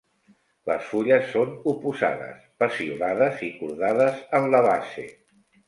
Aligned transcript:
Les 0.69 0.87
fulles 0.93 1.27
són 1.33 1.51
oposades, 1.73 2.41
peciolades 2.65 3.45
i 3.51 3.53
cordades 3.61 4.27
en 4.41 4.51
la 4.57 4.67
base. 4.73 5.09